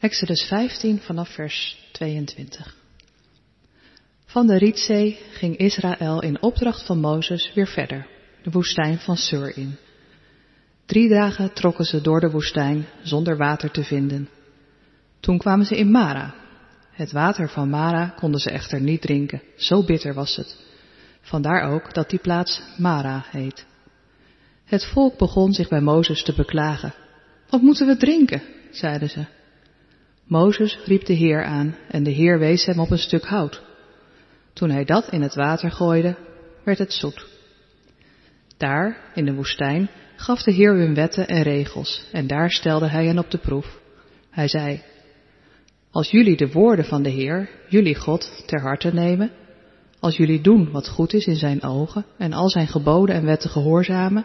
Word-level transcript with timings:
Exodus 0.00 0.42
15 0.42 0.98
vanaf 1.00 1.28
vers 1.28 1.88
22. 1.92 2.74
Van 4.24 4.46
de 4.46 4.58
Rietzee 4.58 5.18
ging 5.32 5.56
Israël 5.56 6.22
in 6.22 6.42
opdracht 6.42 6.86
van 6.86 7.00
Mozes 7.00 7.52
weer 7.54 7.66
verder, 7.66 8.06
de 8.42 8.50
woestijn 8.50 8.98
van 8.98 9.16
Sur 9.16 9.56
in. 9.56 9.76
Drie 10.86 11.08
dagen 11.08 11.52
trokken 11.52 11.84
ze 11.84 12.00
door 12.00 12.20
de 12.20 12.30
woestijn 12.30 12.86
zonder 13.02 13.36
water 13.36 13.70
te 13.70 13.84
vinden. 13.84 14.28
Toen 15.20 15.38
kwamen 15.38 15.66
ze 15.66 15.76
in 15.76 15.90
Mara. 15.90 16.34
Het 16.90 17.12
water 17.12 17.48
van 17.48 17.70
Mara 17.70 18.06
konden 18.06 18.40
ze 18.40 18.50
echter 18.50 18.80
niet 18.80 19.00
drinken, 19.00 19.42
zo 19.56 19.84
bitter 19.84 20.14
was 20.14 20.36
het. 20.36 20.56
Vandaar 21.20 21.72
ook 21.72 21.94
dat 21.94 22.10
die 22.10 22.20
plaats 22.20 22.62
Mara 22.76 23.24
heet. 23.30 23.66
Het 24.64 24.84
volk 24.84 25.18
begon 25.18 25.52
zich 25.52 25.68
bij 25.68 25.80
Mozes 25.80 26.22
te 26.22 26.34
beklagen. 26.34 26.94
Wat 27.48 27.62
moeten 27.62 27.86
we 27.86 27.96
drinken? 27.96 28.42
zeiden 28.70 29.10
ze. 29.10 29.38
Mozes 30.30 30.78
riep 30.84 31.04
de 31.04 31.12
Heer 31.12 31.44
aan 31.44 31.76
en 31.88 32.02
de 32.02 32.10
Heer 32.10 32.38
wees 32.38 32.64
hem 32.64 32.78
op 32.80 32.90
een 32.90 32.98
stuk 32.98 33.24
hout. 33.24 33.62
Toen 34.52 34.70
hij 34.70 34.84
dat 34.84 35.08
in 35.12 35.22
het 35.22 35.34
water 35.34 35.70
gooide, 35.70 36.16
werd 36.64 36.78
het 36.78 36.92
zoet. 36.92 37.26
Daar, 38.56 38.96
in 39.14 39.24
de 39.24 39.34
woestijn, 39.34 39.90
gaf 40.16 40.42
de 40.42 40.52
Heer 40.52 40.74
hun 40.74 40.94
wetten 40.94 41.28
en 41.28 41.42
regels 41.42 42.04
en 42.12 42.26
daar 42.26 42.50
stelde 42.50 42.88
hij 42.88 43.06
hen 43.06 43.18
op 43.18 43.30
de 43.30 43.38
proef. 43.38 43.80
Hij 44.30 44.48
zei, 44.48 44.82
als 45.90 46.10
jullie 46.10 46.36
de 46.36 46.52
woorden 46.52 46.84
van 46.84 47.02
de 47.02 47.10
Heer, 47.10 47.50
jullie 47.68 47.96
God, 47.96 48.42
ter 48.46 48.60
harte 48.60 48.94
nemen, 48.94 49.30
als 50.00 50.16
jullie 50.16 50.40
doen 50.40 50.70
wat 50.70 50.88
goed 50.88 51.12
is 51.12 51.26
in 51.26 51.36
zijn 51.36 51.62
ogen 51.62 52.04
en 52.18 52.32
al 52.32 52.48
zijn 52.48 52.68
geboden 52.68 53.14
en 53.14 53.24
wetten 53.24 53.50
gehoorzamen, 53.50 54.24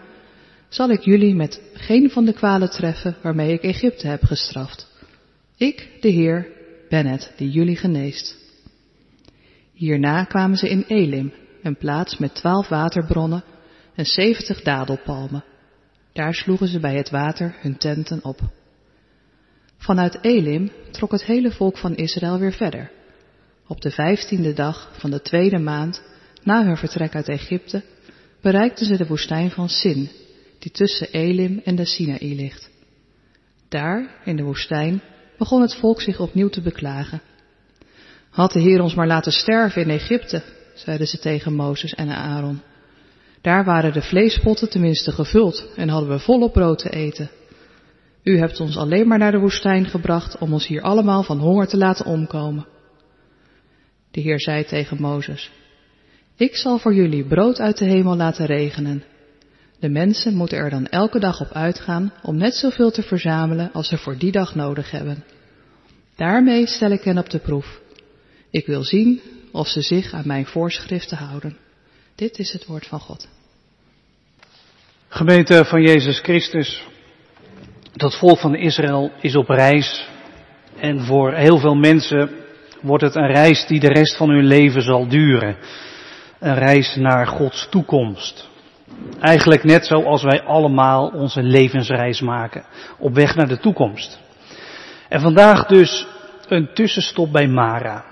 zal 0.70 0.90
ik 0.90 1.02
jullie 1.02 1.35
met 1.35 1.62
geen 1.74 2.10
van 2.10 2.26
de 2.26 2.34
kwalen 2.34 2.70
treffen 2.70 3.16
waarmee 3.22 3.54
ik 3.54 3.63
Egypte 3.63 4.08
heb 4.08 4.24
gestraft. 4.24 4.85
Ik, 5.58 5.98
de 6.02 6.09
Heer, 6.09 6.48
ben 6.90 7.05
het 7.05 7.34
die 7.38 7.50
jullie 7.50 7.76
geneest. 7.76 8.38
Hierna 9.74 10.24
kwamen 10.24 10.57
ze 10.57 10.70
in 10.70 10.84
Elim, 10.88 11.34
een 11.62 11.77
plaats 11.77 12.18
met 12.18 12.35
twaalf 12.35 12.68
waterbronnen 12.68 13.43
en 13.96 14.05
zeventig 14.05 14.62
dadelpalmen. 14.62 15.43
Daar 16.13 16.34
sloegen 16.34 16.68
ze 16.68 16.80
bij 16.80 16.96
het 16.96 17.10
water 17.10 17.55
hun 17.60 17.77
tenten 17.77 18.24
op. 18.24 18.40
Vanuit 19.77 20.18
Elim 20.21 20.71
trok 20.91 21.12
het 21.12 21.26
hele 21.26 21.52
volk 21.52 21.77
van 21.77 21.96
Israël 21.96 22.40
weer 22.40 22.54
verder. 22.54 22.91
Op 23.68 23.82
de 23.82 23.91
vijftiende 23.91 24.54
dag 24.54 24.90
van 24.99 25.12
de 25.12 25.21
tweede 25.21 25.60
maand 25.60 26.04
na 26.43 26.65
hun 26.65 26.77
vertrek 26.77 27.15
uit 27.15 27.30
Egypte 27.30 27.84
bereikten 28.41 28.85
ze 28.85 28.98
de 28.98 29.08
woestijn 29.08 29.52
van 29.52 29.70
Sin, 29.70 30.10
die 30.60 30.71
tussen 30.71 31.12
Elim 31.12 31.62
en 31.63 31.76
de 31.76 31.85
Sinaï 31.85 32.35
ligt. 32.35 32.70
Daar, 33.70 34.21
in 34.26 34.35
de 34.35 34.43
woestijn, 34.43 35.02
begon 35.38 35.62
het 35.62 35.76
volk 35.76 36.02
zich 36.02 36.20
opnieuw 36.20 36.50
te 36.50 36.62
beklagen. 36.62 37.22
Had 38.30 38.52
de 38.52 38.60
Heer 38.60 38.82
ons 38.82 38.96
maar 38.96 39.08
laten 39.08 39.32
sterven 39.32 39.82
in 39.82 39.90
Egypte, 39.90 40.44
zeiden 40.74 41.08
ze 41.08 41.20
tegen 41.20 41.54
Mozes 41.54 41.94
en 41.94 42.10
Aaron. 42.10 42.62
Daar 43.42 43.66
waren 43.66 43.94
de 43.94 44.02
vleespotten 44.02 44.70
tenminste 44.70 45.12
gevuld 45.12 45.68
en 45.76 45.90
hadden 45.90 46.10
we 46.10 46.20
volop 46.20 46.54
brood 46.54 46.80
te 46.80 46.90
eten. 46.90 47.30
U 48.24 48.38
hebt 48.38 48.60
ons 48.60 48.77
alleen 48.77 49.08
maar 49.08 49.18
naar 49.18 49.32
de 49.32 49.40
woestijn 49.40 49.86
gebracht 49.86 50.38
om 50.38 50.54
ons 50.54 50.68
hier 50.68 50.82
allemaal 50.82 51.24
van 51.24 51.40
honger 51.40 51.68
te 51.68 51.77
laten 51.77 52.05
omkomen. 52.05 52.68
De 54.12 54.22
Heer 54.22 54.40
zei 54.40 54.64
tegen 54.64 55.02
Mozes, 55.02 55.52
ik 56.36 56.55
zal 56.55 56.77
voor 56.77 56.94
jullie 56.94 57.26
brood 57.26 57.60
uit 57.60 57.77
de 57.77 57.86
hemel 57.86 58.16
laten 58.16 58.46
regenen. 58.46 59.04
De 59.86 59.91
mensen 59.91 60.36
moeten 60.36 60.58
er 60.58 60.70
dan 60.70 60.88
elke 60.88 61.20
dag 61.20 61.41
op 61.41 61.52
uitgaan 61.52 62.14
om 62.22 62.38
net 62.38 62.54
zoveel 62.54 62.91
te 62.91 63.02
verzamelen 63.02 63.70
als 63.74 63.88
ze 63.88 63.98
voor 63.98 64.18
die 64.18 64.31
dag 64.31 64.56
nodig 64.56 64.92
hebben. 64.92 65.24
Daarmee 66.16 66.68
stel 66.68 66.92
ik 66.92 67.03
hen 67.03 67.18
op 67.18 67.30
de 67.30 67.40
proef. 67.40 67.80
Ik 68.52 68.66
wil 68.66 68.84
zien 68.84 69.22
of 69.52 69.68
ze 69.68 69.81
zich 69.81 70.14
aan 70.14 70.28
mijn 70.28 70.46
voorschriften 70.46 71.18
houden. 71.18 71.58
Dit 72.16 72.40
is 72.40 72.53
het 72.53 72.66
woord 72.66 72.88
van 72.88 73.00
God. 73.00 73.28
Gemeente 75.08 75.66
van 75.66 75.82
Jezus 75.82 76.20
Christus, 76.20 76.84
dat 77.94 78.18
volk 78.18 78.38
van 78.38 78.56
Israël 78.56 79.12
is 79.22 79.36
op 79.36 79.50
reis 79.50 80.08
en 80.78 81.00
voor 81.00 81.34
heel 81.34 81.58
veel 81.58 81.76
mensen 81.76 82.30
wordt 82.82 83.04
het 83.04 83.16
een 83.16 83.34
reis 83.34 83.66
die 83.68 83.80
de 83.80 83.94
rest 83.94 84.18
van 84.18 84.30
hun 84.30 84.46
leven 84.46 84.82
zal 84.82 85.08
duren. 85.08 85.58
Een 86.40 86.56
reis 86.56 86.96
naar 86.96 87.28
Gods 87.28 87.68
toekomst. 87.70 88.54
Eigenlijk 89.20 89.64
net 89.64 89.86
zoals 89.86 90.24
wij 90.24 90.44
allemaal 90.44 91.08
onze 91.08 91.44
levensreis 91.44 92.22
maken, 92.22 92.66
op 93.00 93.14
weg 93.14 93.36
naar 93.36 93.48
de 93.48 93.60
toekomst. 93.60 94.20
En 95.10 95.22
vandaag 95.22 95.66
dus 95.66 96.08
een 96.48 96.74
tussenstop 96.74 97.32
bij 97.32 97.48
Mara. 97.48 98.06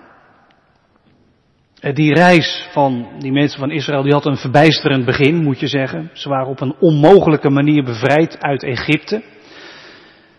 Die 1.94 2.14
reis 2.14 2.68
van 2.72 3.08
die 3.20 3.32
mensen 3.32 3.60
van 3.60 3.72
Israël, 3.72 4.04
die 4.04 4.14
had 4.14 4.26
een 4.26 4.38
verbijsterend 4.38 5.06
begin, 5.06 5.44
moet 5.44 5.60
je 5.60 5.68
zeggen. 5.68 6.10
Ze 6.14 6.30
waren 6.30 6.48
op 6.48 6.62
een 6.62 6.76
onmogelijke 6.80 7.50
manier 7.50 7.84
bevrijd 7.84 8.38
uit 8.40 8.64
Egypte. 8.64 9.24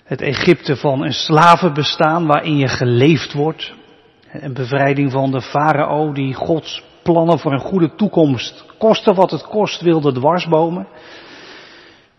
Het 0.05 0.21
Egypte 0.21 0.77
van 0.77 1.05
een 1.05 1.13
slavenbestaan 1.13 2.27
waarin 2.27 2.57
je 2.57 2.69
geleefd 2.69 3.33
wordt. 3.33 3.75
Een 4.31 4.55
bevrijding 4.55 5.13
van 5.13 5.31
de 5.31 5.41
farao 5.41 6.13
die 6.13 6.35
Gods 6.35 6.83
plannen 7.05 7.39
voor 7.39 7.53
een 7.53 7.61
goede 7.61 7.95
toekomst, 7.95 8.65
koste 8.79 9.15
wat 9.15 9.31
het 9.31 9.43
kost, 9.43 9.81
wilde 9.81 10.13
dwarsbomen. 10.13 10.87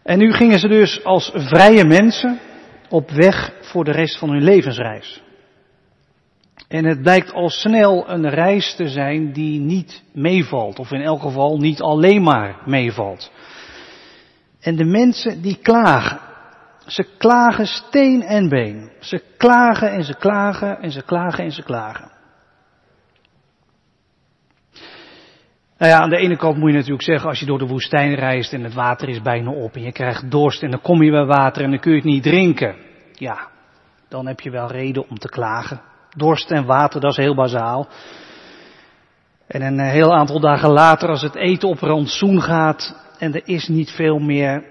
En 0.03 0.18
nu 0.18 0.34
gingen 0.34 0.59
ze 0.59 0.68
dus 0.68 1.03
als 1.03 1.31
vrije 1.34 1.84
mensen 1.84 2.40
op 2.90 3.12
weg 3.12 3.53
voor 3.62 3.84
de 3.84 3.91
rest 3.91 4.18
van 4.18 4.29
hun 4.29 4.44
levensreis. 4.44 5.24
En 6.68 6.85
het 6.85 7.01
blijkt 7.01 7.34
al 7.34 7.50
snel 7.50 8.09
een 8.09 8.29
reis 8.29 8.75
te 8.75 8.88
zijn 8.88 9.34
die 9.34 9.59
niet 9.59 10.03
meevalt, 10.13 10.79
of 10.79 10.91
in 10.91 11.01
elk 11.01 11.22
geval 11.22 11.57
niet 11.57 11.81
alleen 11.81 12.22
maar 12.22 12.62
meevalt. 12.66 13.31
En 14.62 14.75
de 14.75 14.85
mensen 14.85 15.41
die 15.41 15.57
klagen. 15.62 16.19
Ze 16.85 17.07
klagen 17.18 17.68
steen 17.68 18.22
en 18.22 18.50
been. 18.50 18.91
Ze 19.00 19.24
klagen 19.38 19.91
en 19.91 20.03
ze 20.03 20.16
klagen 20.16 20.81
en 20.81 20.91
ze 20.91 21.03
klagen 21.03 21.44
en 21.44 21.51
ze 21.51 21.63
klagen. 21.63 22.14
Nou 25.78 25.91
ja, 25.91 26.00
aan 26.00 26.09
de 26.09 26.18
ene 26.18 26.36
kant 26.36 26.58
moet 26.58 26.69
je 26.69 26.75
natuurlijk 26.75 27.03
zeggen, 27.03 27.30
als 27.30 27.40
je 27.40 27.46
door 27.46 27.58
de 27.58 27.68
woestijn 27.68 28.16
reist 28.16 28.53
en 28.53 28.63
het 28.63 28.74
water 28.74 29.09
is 29.09 29.22
bijna 29.22 29.52
op 29.52 29.75
en 29.75 29.81
je 29.81 29.91
krijgt 29.91 30.31
dorst 30.31 30.63
en 30.63 30.72
dan 30.72 30.81
kom 30.81 31.03
je 31.03 31.12
bij 31.12 31.25
water 31.25 31.63
en 31.63 31.69
dan 31.69 31.80
kun 31.80 31.91
je 31.91 31.97
het 31.97 32.06
niet 32.06 32.24
drinken. 32.24 32.75
Ja, 33.13 33.47
dan 34.09 34.28
heb 34.28 34.40
je 34.40 34.50
wel 34.50 34.72
reden 34.72 35.09
om 35.09 35.18
te 35.18 35.30
klagen. 35.30 35.81
Dorst 36.18 36.52
en 36.52 36.66
water, 36.66 37.02
dat 37.02 37.12
is 37.12 37.18
heel 37.18 37.36
bazaal. 37.36 37.88
En 39.47 39.62
een 39.62 39.80
heel 39.80 40.13
aantal 40.13 40.40
dagen 40.40 40.69
later, 40.69 41.09
als 41.09 41.22
het 41.22 41.36
eten 41.36 41.69
op 41.69 41.80
rantsoen 41.80 42.42
gaat 42.42 43.12
en 43.19 43.34
er 43.34 43.42
is 43.46 43.68
niet 43.68 43.92
veel 43.92 44.19
meer, 44.19 44.63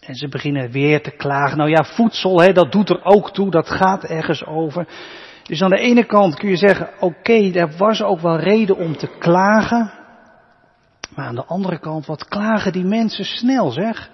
en 0.00 0.14
ze 0.14 0.28
beginnen 0.28 0.70
weer 0.70 1.02
te 1.02 1.10
klagen. 1.10 1.58
Nou 1.58 1.70
ja, 1.70 1.84
voedsel, 1.84 2.40
hè, 2.40 2.52
dat 2.52 2.72
doet 2.72 2.90
er 2.90 3.04
ook 3.04 3.32
toe, 3.32 3.50
dat 3.50 3.70
gaat 3.70 4.04
ergens 4.04 4.46
over. 4.46 4.86
Dus 5.42 5.62
aan 5.62 5.70
de 5.70 5.80
ene 5.80 6.04
kant 6.04 6.34
kun 6.34 6.48
je 6.48 6.56
zeggen, 6.56 6.88
oké, 6.94 7.04
okay, 7.04 7.52
er 7.52 7.76
was 7.76 8.02
ook 8.02 8.20
wel 8.20 8.38
reden 8.38 8.76
om 8.76 8.96
te 8.96 9.08
klagen. 9.18 9.95
Maar 11.16 11.26
aan 11.26 11.34
de 11.34 11.44
andere 11.44 11.78
kant, 11.78 12.06
wat 12.06 12.28
klagen 12.28 12.72
die 12.72 12.84
mensen 12.84 13.24
snel 13.24 13.70
zeg. 13.70 14.10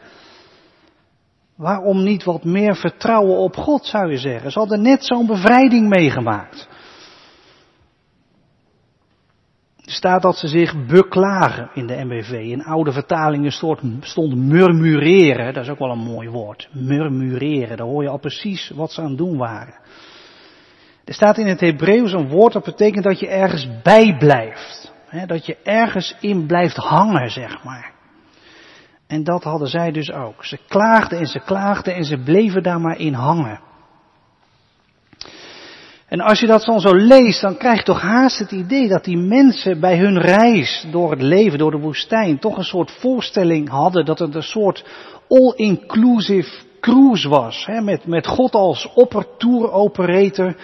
Waarom 1.57 2.03
niet 2.03 2.25
wat 2.25 2.45
meer 2.45 2.77
vertrouwen 2.77 3.39
op 3.39 3.57
God, 3.57 3.87
zou 3.87 4.11
je 4.11 4.19
zeggen? 4.19 4.51
Ze 4.51 4.59
hadden 4.59 4.83
net 4.83 5.05
zo'n 5.05 5.27
bevrijding 5.27 5.89
meegemaakt. 5.89 6.69
Er 9.77 9.93
staat 9.93 10.23
dat 10.23 10.37
ze 10.37 10.49
zich 10.49 10.87
beklagen 10.87 11.71
in 11.75 11.87
de 11.87 12.05
MBV. 12.05 12.31
In 12.31 12.65
oude 12.65 12.93
vertalingen 12.93 13.53
stond 14.01 14.35
murmureren. 14.35 15.55
Dat 15.55 15.63
is 15.63 15.71
ook 15.71 15.79
wel 15.79 15.91
een 15.91 16.13
mooi 16.13 16.29
woord. 16.29 16.69
Murmureren. 16.73 17.77
Daar 17.77 17.87
hoor 17.87 18.03
je 18.03 18.09
al 18.09 18.19
precies 18.19 18.71
wat 18.75 18.93
ze 18.93 19.01
aan 19.01 19.09
het 19.09 19.19
doen 19.19 19.37
waren. 19.37 19.75
Er 21.05 21.15
staat 21.15 21.39
in 21.39 21.47
het 21.47 21.61
Hebreeuws 21.61 22.13
een 22.13 22.29
woord 22.29 22.53
dat 22.53 22.65
betekent 22.65 23.05
dat 23.05 23.21
je 23.21 23.29
ergens 23.29 23.69
bij 23.83 24.17
blijft. 24.19 24.82
Dat 25.27 25.47
je 25.47 25.57
ergens 25.63 26.17
in 26.21 26.47
blijft 26.47 26.77
hangen, 26.77 27.31
zeg 27.31 27.65
maar. 27.65 27.93
En 29.07 29.25
dat 29.25 29.43
hadden 29.43 29.69
zij 29.69 29.93
dus 29.93 30.13
ook. 30.13 30.45
Ze 30.45 30.59
klaagden 30.69 31.19
en 31.19 31.27
ze 31.27 31.39
klaagden 31.39 31.95
en 31.95 32.05
ze 32.05 32.19
bleven 32.19 32.63
daar 32.63 32.81
maar 32.81 32.99
in 32.99 33.15
hangen. 33.15 33.61
En 36.07 36.21
als 36.21 36.41
je 36.41 36.47
dat 36.47 36.65
dan 36.65 36.81
zo 36.81 36.95
leest, 36.95 37.41
dan 37.41 37.57
krijg 37.57 37.79
je 37.79 37.85
toch 37.85 38.01
haast 38.01 38.39
het 38.39 38.51
idee 38.51 38.89
dat 38.89 39.05
die 39.05 39.17
mensen 39.17 39.81
bij 39.81 39.99
hun 39.99 40.21
reis 40.21 40.87
door 40.91 41.11
het 41.11 41.23
leven, 41.23 41.59
door 41.59 41.71
de 41.71 41.79
woestijn, 41.79 42.39
toch 42.39 42.57
een 42.57 42.65
soort 42.65 42.91
voorstelling 42.91 43.69
hadden 43.69 44.05
dat 44.05 44.19
het 44.19 44.35
een 44.35 44.43
soort 44.43 44.85
all-inclusive 45.29 46.51
cruise 46.81 47.29
was. 47.29 47.67
Hè, 47.67 47.81
met, 47.81 48.07
met 48.07 48.27
God 48.27 48.55
als 48.55 48.93
opper 48.95 49.27
operator 49.73 50.55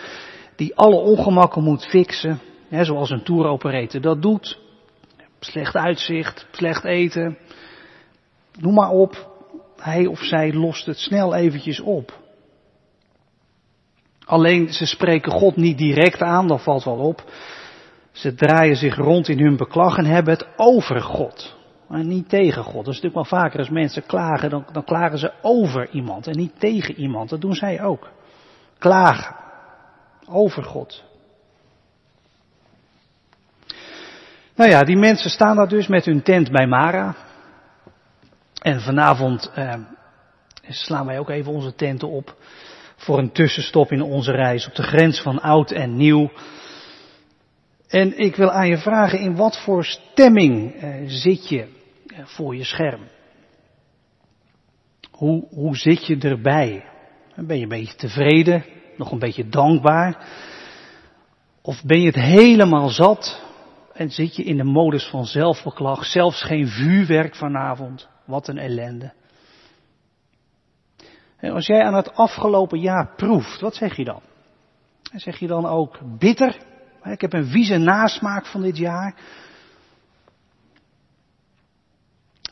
die 0.57 0.77
alle 0.77 0.97
ongemakken 0.97 1.63
moet 1.63 1.87
fixen. 1.87 2.41
Zoals 2.71 3.11
een 3.11 3.23
tour 3.23 3.47
operator 3.47 4.01
dat 4.01 4.23
doet. 4.23 4.59
Slecht 5.41 5.75
uitzicht, 5.75 6.47
slecht 6.51 6.85
eten, 6.85 7.39
noem 8.59 8.75
maar 8.75 8.91
op, 8.91 9.31
hij 9.77 10.07
of 10.07 10.19
zij 10.19 10.53
lost 10.53 10.87
het 10.87 10.99
snel 10.99 11.35
eventjes 11.35 11.81
op. 11.81 12.19
Alleen 14.25 14.73
ze 14.73 14.87
spreken 14.87 15.33
God 15.33 15.57
niet 15.57 15.79
direct 15.79 16.23
aan, 16.23 16.49
dat 16.49 16.63
valt 16.63 16.85
wel 16.85 16.99
op. 16.99 17.25
Ze 18.13 18.35
draaien 18.35 18.77
zich 18.77 18.97
rond 18.97 19.29
in 19.29 19.39
hun 19.39 19.57
beklag 19.57 19.97
en 19.97 20.05
hebben 20.05 20.35
het 20.35 20.47
over 20.57 21.01
God. 21.01 21.57
Maar 21.89 22.05
niet 22.05 22.29
tegen 22.29 22.63
God. 22.63 22.85
Dat 22.85 22.95
is 22.95 23.01
natuurlijk 23.01 23.31
wel 23.31 23.41
vaker 23.41 23.59
als 23.59 23.69
mensen 23.69 24.07
klagen, 24.07 24.51
dan, 24.51 24.65
dan 24.73 24.85
klagen 24.85 25.19
ze 25.19 25.33
over 25.43 25.91
iemand 25.91 26.27
en 26.27 26.37
niet 26.37 26.61
tegen 26.61 26.95
iemand. 26.95 27.31
Dat 27.31 27.41
doen 27.41 27.55
zij 27.55 27.83
ook. 27.83 28.11
Klagen. 28.79 29.37
Over 30.27 30.65
God. 30.65 31.05
Nou 34.59 34.71
ja, 34.71 34.85
die 34.85 34.97
mensen 34.97 35.31
staan 35.31 35.57
daar 35.57 35.69
dus 35.69 35.87
met 35.87 36.05
hun 36.05 36.23
tent 36.23 36.51
bij 36.51 36.67
Mara. 36.67 37.17
En 38.63 38.81
vanavond 38.81 39.51
eh, 39.55 39.75
slaan 40.69 41.07
wij 41.07 41.19
ook 41.19 41.31
even 41.31 41.53
onze 41.53 41.75
tenten 41.75 42.09
op 42.09 42.37
voor 42.97 43.19
een 43.19 43.33
tussenstop 43.33 43.93
in 43.93 44.03
onze 44.03 44.33
reis 44.33 44.67
op 44.67 44.75
de 44.75 44.83
grens 44.83 45.23
van 45.23 45.41
oud 45.41 45.71
en 45.71 45.97
nieuw. 45.97 46.31
En 47.89 48.19
ik 48.19 48.37
wil 48.37 48.51
aan 48.51 48.69
je 48.69 48.79
vragen, 48.79 49.19
in 49.19 49.37
wat 49.37 49.59
voor 49.59 49.85
stemming 49.85 50.75
eh, 50.75 50.91
zit 51.07 51.49
je 51.49 51.67
eh, 52.07 52.25
voor 52.25 52.57
je 52.57 52.65
scherm? 52.65 53.03
Hoe, 55.11 55.47
hoe 55.51 55.77
zit 55.77 56.07
je 56.07 56.19
erbij? 56.19 56.85
Ben 57.37 57.57
je 57.57 57.63
een 57.63 57.69
beetje 57.69 57.97
tevreden? 57.97 58.65
Nog 58.97 59.13
een 59.13 59.19
beetje 59.19 59.49
dankbaar? 59.49 60.27
Of 61.63 61.85
ben 61.85 62.01
je 62.01 62.07
het 62.07 62.21
helemaal 62.21 62.89
zat 62.89 63.47
en 63.99 64.11
zit 64.11 64.37
je 64.37 64.43
in 64.43 64.57
de 64.57 64.65
modus 64.65 65.09
van 65.09 65.25
zelfbeklag? 65.27 66.05
Zelfs 66.05 66.43
geen 66.43 66.69
vuurwerk 66.69 67.35
vanavond. 67.35 68.09
Wat 68.25 68.49
een 68.49 68.59
ellende. 68.59 69.13
En 71.37 71.53
als 71.53 71.67
jij 71.67 71.83
aan 71.83 71.95
het 71.95 72.15
afgelopen 72.15 72.81
jaar 72.81 73.15
proeft, 73.17 73.61
wat 73.61 73.75
zeg 73.75 73.97
je 73.97 74.05
dan? 74.05 74.21
Zeg 75.03 75.39
je 75.39 75.47
dan 75.47 75.67
ook 75.67 76.19
bitter? 76.19 76.57
Ik 77.03 77.21
heb 77.21 77.33
een 77.33 77.47
vieze 77.47 77.77
nasmaak 77.77 78.47
van 78.47 78.63
dit 78.63 78.77
jaar. 78.77 79.15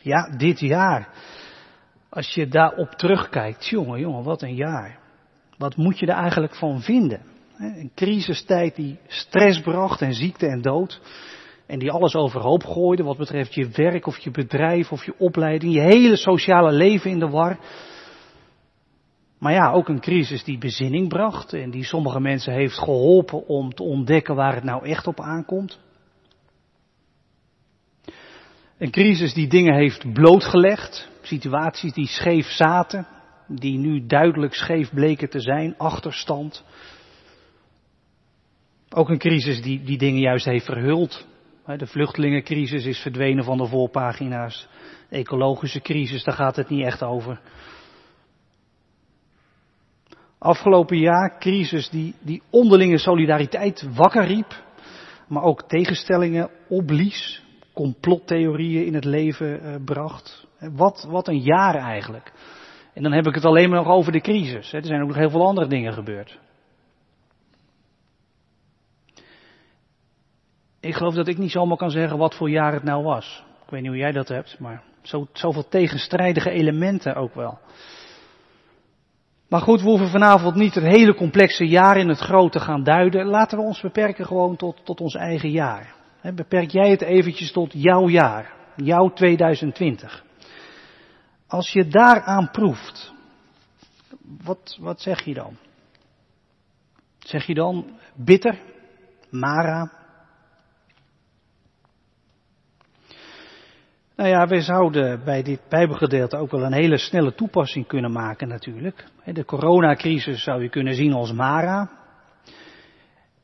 Ja, 0.02 0.36
dit 0.36 0.60
jaar. 0.60 1.08
Als 2.08 2.34
je 2.34 2.48
daarop 2.48 2.90
terugkijkt, 2.90 3.66
jongen, 3.66 4.00
jongen, 4.00 4.24
wat 4.24 4.42
een 4.42 4.54
jaar. 4.54 4.98
Wat 5.58 5.76
moet 5.76 5.98
je 5.98 6.06
er 6.06 6.16
eigenlijk 6.16 6.54
van 6.54 6.80
vinden? 6.80 7.20
Een 7.58 7.90
crisistijd 7.94 8.76
die 8.76 8.98
stress 9.06 9.60
bracht 9.60 10.02
en 10.02 10.14
ziekte 10.14 10.46
en 10.46 10.60
dood. 10.60 11.00
En 11.66 11.78
die 11.78 11.90
alles 11.90 12.14
overhoop 12.14 12.64
gooide 12.64 13.02
wat 13.02 13.16
betreft 13.16 13.54
je 13.54 13.68
werk 13.68 14.06
of 14.06 14.18
je 14.18 14.30
bedrijf 14.30 14.92
of 14.92 15.04
je 15.04 15.14
opleiding, 15.18 15.74
je 15.74 15.80
hele 15.80 16.16
sociale 16.16 16.72
leven 16.72 17.10
in 17.10 17.18
de 17.18 17.28
war. 17.28 17.58
Maar 19.38 19.52
ja, 19.52 19.72
ook 19.72 19.88
een 19.88 20.00
crisis 20.00 20.44
die 20.44 20.58
bezinning 20.58 21.08
bracht 21.08 21.52
en 21.52 21.70
die 21.70 21.84
sommige 21.84 22.20
mensen 22.20 22.52
heeft 22.52 22.78
geholpen 22.78 23.46
om 23.46 23.74
te 23.74 23.82
ontdekken 23.82 24.34
waar 24.34 24.54
het 24.54 24.64
nou 24.64 24.86
echt 24.86 25.06
op 25.06 25.20
aankomt. 25.20 25.78
Een 28.78 28.90
crisis 28.90 29.34
die 29.34 29.48
dingen 29.48 29.74
heeft 29.74 30.12
blootgelegd, 30.12 31.08
situaties 31.22 31.92
die 31.92 32.06
scheef 32.06 32.46
zaten, 32.46 33.06
die 33.48 33.78
nu 33.78 34.06
duidelijk 34.06 34.54
scheef 34.54 34.90
bleken 34.94 35.30
te 35.30 35.40
zijn, 35.40 35.74
achterstand. 35.78 36.64
Ook 38.88 39.08
een 39.08 39.18
crisis 39.18 39.62
die, 39.62 39.82
die 39.82 39.98
dingen 39.98 40.20
juist 40.20 40.44
heeft 40.44 40.64
verhuld. 40.64 41.26
De 41.66 41.86
vluchtelingencrisis 41.86 42.84
is 42.84 42.98
verdwenen 42.98 43.44
van 43.44 43.58
de 43.58 43.66
voorpagina's. 43.66 44.68
De 45.08 45.16
ecologische 45.16 45.80
crisis, 45.80 46.24
daar 46.24 46.34
gaat 46.34 46.56
het 46.56 46.68
niet 46.68 46.84
echt 46.84 47.02
over. 47.02 47.40
Afgelopen 50.38 50.98
jaar 50.98 51.38
crisis 51.38 51.88
die, 51.88 52.14
die 52.20 52.42
onderlinge 52.50 52.98
solidariteit 52.98 53.88
wakker 53.94 54.24
riep, 54.24 54.62
maar 55.28 55.42
ook 55.42 55.62
tegenstellingen 55.62 56.50
opblies, 56.68 57.42
complottheorieën 57.72 58.86
in 58.86 58.94
het 58.94 59.04
leven 59.04 59.62
uh, 59.62 59.74
bracht. 59.84 60.46
Wat, 60.58 61.06
wat 61.08 61.28
een 61.28 61.40
jaar 61.40 61.74
eigenlijk. 61.74 62.32
En 62.94 63.02
dan 63.02 63.12
heb 63.12 63.26
ik 63.26 63.34
het 63.34 63.44
alleen 63.44 63.68
maar 63.68 63.78
nog 63.78 63.92
over 63.92 64.12
de 64.12 64.20
crisis. 64.20 64.72
Er 64.72 64.84
zijn 64.84 65.02
ook 65.02 65.08
nog 65.08 65.16
heel 65.16 65.30
veel 65.30 65.46
andere 65.46 65.66
dingen 65.66 65.92
gebeurd. 65.92 66.38
Ik 70.86 70.94
geloof 70.94 71.14
dat 71.14 71.28
ik 71.28 71.38
niet 71.38 71.50
zomaar 71.50 71.76
kan 71.76 71.90
zeggen 71.90 72.18
wat 72.18 72.34
voor 72.34 72.50
jaar 72.50 72.72
het 72.72 72.82
nou 72.82 73.04
was. 73.04 73.44
Ik 73.64 73.70
weet 73.70 73.80
niet 73.80 73.90
hoe 73.90 73.98
jij 73.98 74.12
dat 74.12 74.28
hebt, 74.28 74.58
maar 74.58 74.82
zo, 75.02 75.26
zoveel 75.32 75.68
tegenstrijdige 75.68 76.50
elementen 76.50 77.14
ook 77.14 77.34
wel. 77.34 77.58
Maar 79.48 79.60
goed, 79.60 79.82
we 79.82 79.88
hoeven 79.88 80.08
vanavond 80.08 80.54
niet 80.54 80.74
het 80.74 80.84
hele 80.84 81.14
complexe 81.14 81.66
jaar 81.66 81.96
in 81.96 82.08
het 82.08 82.18
grote 82.18 82.60
gaan 82.60 82.82
duiden. 82.82 83.26
Laten 83.26 83.58
we 83.58 83.64
ons 83.64 83.80
beperken 83.80 84.26
gewoon 84.26 84.56
tot, 84.56 84.80
tot 84.84 85.00
ons 85.00 85.14
eigen 85.14 85.50
jaar. 85.50 85.94
beperk 86.34 86.70
jij 86.70 86.90
het 86.90 87.02
eventjes 87.02 87.52
tot 87.52 87.72
jouw 87.72 88.08
jaar, 88.08 88.54
jouw 88.76 89.12
2020. 89.12 90.24
Als 91.46 91.72
je 91.72 91.88
daaraan 91.88 92.50
proeft, 92.50 93.12
wat, 94.44 94.78
wat 94.80 95.00
zeg 95.00 95.24
je 95.24 95.34
dan? 95.34 95.56
Zeg 97.18 97.46
je 97.46 97.54
dan 97.54 97.98
bitter, 98.14 98.58
Mara, 99.30 99.95
Nou 104.16 104.28
ja, 104.28 104.46
wij 104.46 104.60
zouden 104.60 105.24
bij 105.24 105.42
dit 105.42 105.60
Bijbelgedeelte 105.68 106.36
ook 106.36 106.50
wel 106.50 106.62
een 106.62 106.72
hele 106.72 106.98
snelle 106.98 107.34
toepassing 107.34 107.86
kunnen 107.86 108.12
maken 108.12 108.48
natuurlijk. 108.48 109.04
De 109.24 109.44
coronacrisis 109.44 110.42
zou 110.42 110.62
je 110.62 110.68
kunnen 110.68 110.94
zien 110.94 111.12
als 111.12 111.32
Mara. 111.32 111.90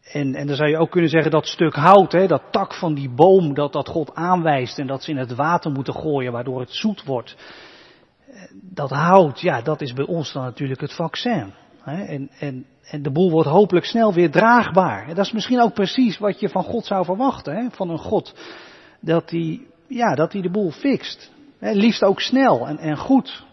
En, 0.03 0.35
en 0.35 0.47
dan 0.47 0.57
zou 0.57 0.69
je 0.69 0.79
ook 0.79 0.91
kunnen 0.91 1.11
zeggen 1.11 1.31
dat 1.31 1.47
stuk 1.47 1.75
hout, 1.75 2.13
hè, 2.13 2.27
dat 2.27 2.43
tak 2.51 2.75
van 2.75 2.95
die 2.95 3.11
boom, 3.11 3.55
dat 3.55 3.73
dat 3.73 3.89
God 3.89 4.15
aanwijst 4.15 4.79
en 4.79 4.87
dat 4.87 5.03
ze 5.03 5.11
in 5.11 5.17
het 5.17 5.35
water 5.35 5.71
moeten 5.71 5.95
gooien 5.95 6.33
waardoor 6.33 6.61
het 6.61 6.73
zoet 6.73 7.05
wordt. 7.05 7.37
Dat 8.53 8.91
hout, 8.91 9.41
ja, 9.41 9.61
dat 9.61 9.81
is 9.81 9.93
bij 9.93 10.07
ons 10.07 10.33
dan 10.33 10.43
natuurlijk 10.43 10.81
het 10.81 10.95
vaccin. 10.95 11.53
Hè. 11.83 12.05
En, 12.05 12.31
en, 12.39 12.67
en 12.83 13.03
de 13.03 13.11
boel 13.11 13.31
wordt 13.31 13.49
hopelijk 13.49 13.87
snel 13.87 14.15
weer 14.15 14.31
draagbaar. 14.31 15.09
En 15.09 15.15
dat 15.15 15.27
is 15.27 15.33
misschien 15.33 15.61
ook 15.61 15.75
precies 15.75 16.19
wat 16.19 16.41
je 16.41 16.49
van 16.49 16.65
God 16.65 16.87
zou 16.87 17.05
verwachten, 17.05 17.57
hè, 17.57 17.71
van 17.71 17.91
een 17.91 17.99
God. 17.99 18.35
Dat 19.01 19.29
die 19.29 19.71
ja, 19.93 20.15
dat 20.15 20.33
hij 20.33 20.43
de 20.43 20.51
boel 20.51 20.71
fixt. 20.71 21.31
Liefst 21.59 22.03
ook 22.03 22.21
snel 22.21 22.67
en, 22.67 22.79
en 22.79 22.97
goed. 22.97 23.45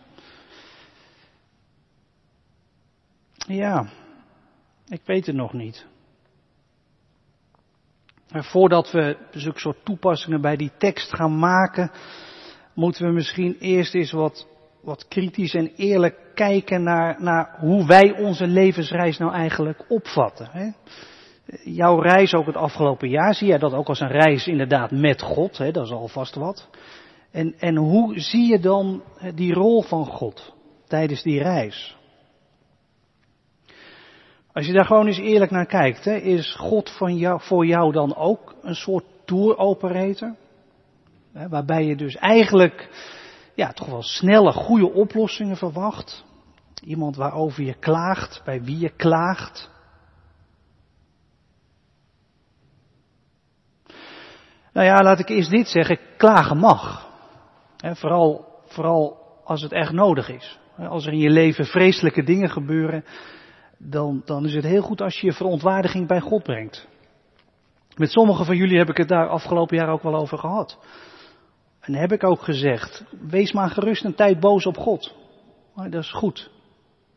Ja, 3.47 3.89
ik 4.88 5.01
weet 5.06 5.25
het 5.25 5.36
nog 5.36 5.53
niet. 5.53 5.86
Maar 8.31 8.44
voordat 8.44 8.92
we 8.92 9.18
zulke 9.31 9.59
soort 9.59 9.85
toepassingen 9.85 10.42
bij 10.42 10.56
die 10.56 10.71
tekst 10.78 11.16
gaan 11.16 11.40
maken, 11.40 11.92
moeten 12.73 13.06
we 13.06 13.11
misschien 13.11 13.57
eerst 13.59 13.94
eens 13.94 14.11
wat, 14.11 14.47
wat 14.81 15.07
kritisch 15.07 15.54
en 15.54 15.71
eerlijk 15.75 16.16
kijken 16.33 16.83
naar, 16.83 17.21
naar 17.21 17.56
hoe 17.59 17.85
wij 17.85 18.11
onze 18.11 18.47
levensreis 18.47 19.18
nou 19.18 19.33
eigenlijk 19.33 19.85
opvatten. 19.87 20.49
Hè? 20.52 20.71
Jouw 21.63 21.99
reis 21.99 22.33
ook 22.33 22.45
het 22.45 22.56
afgelopen 22.56 23.09
jaar, 23.09 23.33
zie 23.33 23.47
jij 23.47 23.57
dat 23.57 23.73
ook 23.73 23.87
als 23.87 23.99
een 23.99 24.11
reis 24.11 24.47
inderdaad 24.47 24.91
met 24.91 25.21
God, 25.21 25.57
hè, 25.57 25.71
dat 25.71 25.85
is 25.85 25.91
alvast 25.91 26.35
wat. 26.35 26.69
En, 27.31 27.56
en 27.59 27.75
hoe 27.75 28.19
zie 28.19 28.47
je 28.47 28.59
dan 28.59 29.03
die 29.35 29.53
rol 29.53 29.81
van 29.81 30.06
God 30.06 30.53
tijdens 30.87 31.23
die 31.23 31.41
reis? 31.41 31.97
Als 34.53 34.65
je 34.65 34.73
daar 34.73 34.85
gewoon 34.85 35.07
eens 35.07 35.18
eerlijk 35.18 35.51
naar 35.51 35.65
kijkt, 35.65 36.06
hè, 36.06 36.15
is 36.15 36.56
God 36.56 36.89
van 36.89 37.18
jou, 37.18 37.41
voor 37.41 37.65
jou 37.65 37.91
dan 37.91 38.15
ook 38.15 38.56
een 38.61 38.75
soort 38.75 39.06
tour 39.25 39.57
operator? 39.57 40.35
Hè, 41.33 41.49
waarbij 41.49 41.85
je 41.85 41.95
dus 41.95 42.15
eigenlijk 42.15 42.89
ja, 43.56 43.71
toch 43.71 43.87
wel 43.87 44.03
snelle, 44.03 44.51
goede 44.51 44.94
oplossingen 44.94 45.57
verwacht. 45.57 46.25
Iemand 46.83 47.15
waarover 47.15 47.63
je 47.63 47.73
klaagt, 47.73 48.41
bij 48.45 48.63
wie 48.63 48.79
je 48.79 48.89
klaagt. 48.89 49.69
Nou 54.80 54.92
ja, 54.92 55.02
laat 55.02 55.19
ik 55.19 55.30
eerst 55.30 55.50
dit 55.50 55.68
zeggen, 55.68 56.00
klagen 56.18 56.57
mag. 56.57 57.09
vooral, 57.78 58.45
vooral 58.66 59.18
als 59.44 59.62
het 59.62 59.71
echt 59.71 59.92
nodig 59.92 60.30
is. 60.30 60.59
Als 60.78 61.06
er 61.06 61.14
in 61.14 61.19
je 61.19 61.30
leven 61.30 61.66
vreselijke 61.66 62.24
dingen 62.24 62.50
gebeuren, 62.50 63.06
dan, 63.78 64.21
dan 64.26 64.45
is 64.45 64.54
het 64.54 64.64
heel 64.64 64.81
goed 64.81 65.02
als 65.02 65.19
je 65.19 65.26
je 65.26 65.33
verontwaardiging 65.33 66.07
bij 66.07 66.19
God 66.19 66.44
brengt. 66.44 66.88
Met 67.95 68.12
sommigen 68.12 68.45
van 68.45 68.56
jullie 68.56 68.78
heb 68.78 68.90
ik 68.90 68.98
het 68.98 69.07
daar 69.07 69.28
afgelopen 69.28 69.78
jaar 69.78 69.90
ook 69.90 70.04
wel 70.04 70.16
over 70.16 70.38
gehad. 70.38 70.78
En 71.80 71.94
heb 71.94 72.12
ik 72.12 72.24
ook 72.24 72.42
gezegd, 72.42 73.04
wees 73.28 73.52
maar 73.52 73.69
gerust 73.69 74.04
een 74.04 74.16
tijd 74.16 74.40
boos 74.40 74.66
op 74.66 74.78
God. 74.78 75.16
Dat 75.76 76.04
is 76.04 76.12
goed. 76.12 76.52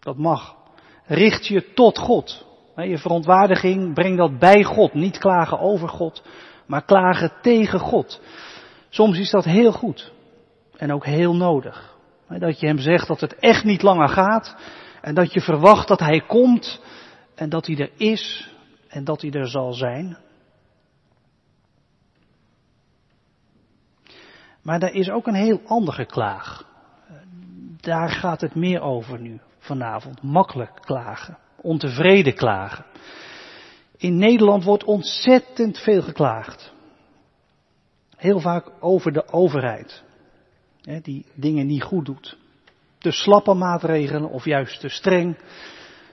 Dat 0.01 0.17
mag. 0.17 0.57
Richt 1.05 1.47
je 1.47 1.73
tot 1.73 1.99
God. 1.99 2.47
Je 2.77 2.99
verontwaardiging, 2.99 3.95
breng 3.95 4.17
dat 4.17 4.39
bij 4.39 4.65
God. 4.65 4.95
Niet 4.95 5.19
klagen 5.19 5.59
over 5.59 5.89
God, 5.89 6.23
maar 6.67 6.85
klagen 6.85 7.33
tegen 7.43 7.79
God. 7.79 8.21
Soms 8.89 9.19
is 9.19 9.31
dat 9.31 9.45
heel 9.45 9.73
goed 9.73 10.13
en 10.77 10.93
ook 10.93 11.05
heel 11.05 11.37
nodig. 11.37 11.97
Dat 12.29 12.61
je 12.61 12.67
hem 12.67 12.79
zegt 12.79 13.09
dat 13.09 13.21
het 13.21 13.35
echt 13.35 13.65
niet 13.65 13.83
langer 13.83 14.09
gaat 14.09 14.57
en 15.01 15.15
dat 15.15 15.33
je 15.33 15.41
verwacht 15.41 15.89
dat 15.89 16.01
hij 16.01 16.21
komt 16.21 16.81
en 17.35 17.49
dat 17.49 17.67
hij 17.67 17.77
er 17.77 17.91
is 17.97 18.51
en 18.89 19.05
dat 19.05 19.21
hij 19.21 19.31
er 19.31 19.49
zal 19.49 19.73
zijn. 19.73 20.17
Maar 24.63 24.83
er 24.83 24.95
is 24.95 25.11
ook 25.11 25.27
een 25.27 25.35
heel 25.35 25.61
andere 25.67 26.07
klaag. 26.07 26.65
Daar 27.81 28.09
gaat 28.09 28.41
het 28.41 28.55
meer 28.55 28.81
over 28.81 29.21
nu 29.21 29.41
vanavond. 29.59 30.23
Makkelijk 30.23 30.79
klagen, 30.81 31.39
ontevreden 31.57 32.35
klagen. 32.35 32.85
In 34.03 34.17
Nederland 34.17 34.65
wordt 34.65 34.85
ontzettend 34.85 35.79
veel 35.79 36.03
geklaagd. 36.03 36.73
Heel 38.17 38.41
vaak 38.41 38.71
over 38.81 39.13
de 39.13 39.33
overheid, 39.33 40.03
die 41.03 41.27
dingen 41.35 41.67
niet 41.67 41.83
goed 41.83 42.05
doet. 42.05 42.37
Te 42.99 43.11
slappe 43.11 43.55
maatregelen 43.55 44.31
of 44.31 44.45
juist 44.45 44.81
te 44.81 44.89
streng. 44.89 45.39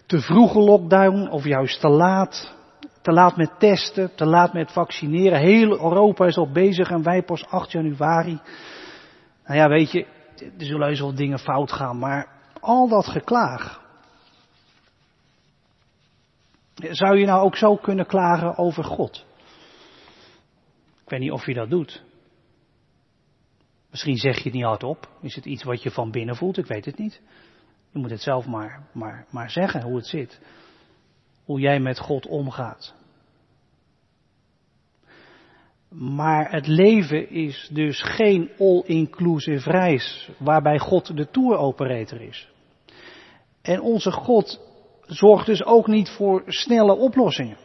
Te 0.05 0.19
vroege 0.19 0.59
lockdown 0.59 1.29
of 1.29 1.43
juist 1.43 1.79
te 1.79 1.87
laat. 1.87 2.55
Te 3.01 3.11
laat 3.11 3.37
met 3.37 3.59
testen, 3.59 4.15
te 4.15 4.25
laat 4.25 4.53
met 4.53 4.71
vaccineren. 4.71 5.39
Heel 5.39 5.71
Europa 5.71 6.25
is 6.25 6.37
al 6.37 6.51
bezig 6.51 6.89
en 6.89 7.03
wij 7.03 7.23
pas 7.23 7.45
8 7.45 7.71
januari. 7.71 8.39
Nou 9.45 9.59
ja, 9.59 9.67
weet 9.67 9.91
je, 9.91 10.05
er 10.37 10.65
zullen 10.65 10.87
heus 10.87 10.99
wel 10.99 11.15
dingen 11.15 11.39
fout 11.39 11.71
gaan, 11.71 11.99
maar 11.99 12.27
al 12.59 12.87
dat 12.87 13.07
geklaag. 13.07 13.81
Zou 16.79 17.17
je 17.17 17.25
nou 17.25 17.41
ook 17.43 17.55
zo 17.55 17.75
kunnen 17.75 18.05
klagen 18.05 18.57
over 18.57 18.83
God? 18.83 19.25
Ik 21.03 21.09
weet 21.09 21.19
niet 21.19 21.31
of 21.31 21.45
je 21.45 21.53
dat 21.53 21.69
doet. 21.69 22.03
Misschien 23.89 24.17
zeg 24.17 24.37
je 24.37 24.43
het 24.43 24.53
niet 24.53 24.63
hardop. 24.63 25.09
Is 25.21 25.35
het 25.35 25.45
iets 25.45 25.63
wat 25.63 25.83
je 25.83 25.91
van 25.91 26.11
binnen 26.11 26.35
voelt? 26.35 26.57
Ik 26.57 26.65
weet 26.65 26.85
het 26.85 26.97
niet. 26.97 27.21
Je 27.91 27.99
moet 27.99 28.09
het 28.09 28.21
zelf 28.21 28.45
maar, 28.45 28.87
maar, 28.93 29.25
maar 29.29 29.49
zeggen 29.49 29.81
hoe 29.81 29.95
het 29.95 30.07
zit. 30.07 30.41
Hoe 31.45 31.59
jij 31.59 31.79
met 31.79 31.99
God 31.99 32.27
omgaat. 32.27 32.93
Maar 35.89 36.51
het 36.51 36.67
leven 36.67 37.29
is 37.29 37.69
dus 37.73 38.01
geen 38.01 38.51
all-inclusive 38.57 39.71
reis 39.71 40.29
waarbij 40.37 40.79
God 40.79 41.17
de 41.17 41.29
tour 41.29 41.57
operator 41.57 42.21
is. 42.21 42.49
En 43.61 43.81
onze 43.81 44.11
God 44.11 44.68
zorgt 45.09 45.45
dus 45.45 45.63
ook 45.63 45.87
niet 45.87 46.09
voor 46.09 46.43
snelle 46.45 46.95
oplossingen. 46.95 47.57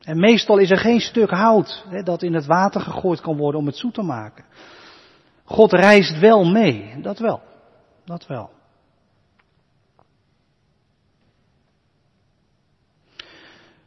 En 0.00 0.20
meestal 0.20 0.58
is 0.58 0.70
er 0.70 0.78
geen 0.78 1.00
stuk 1.00 1.30
hout 1.30 1.84
hè, 1.88 2.02
dat 2.02 2.22
in 2.22 2.34
het 2.34 2.46
water 2.46 2.80
gegooid 2.80 3.20
kan 3.20 3.36
worden 3.36 3.60
om 3.60 3.66
het 3.66 3.76
zoet 3.76 3.94
te 3.94 4.02
maken. 4.02 4.44
God 5.44 5.72
reist 5.72 6.18
wel 6.18 6.44
mee, 6.44 7.00
dat 7.00 7.18
wel. 7.18 7.40
Dat 8.04 8.26
wel. 8.26 8.50